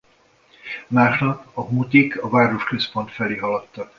Másnap 0.87 1.51
a 1.53 1.61
hútik 1.61 2.23
a 2.23 2.29
városközpont 2.29 3.11
felé 3.11 3.37
haladtak. 3.37 3.89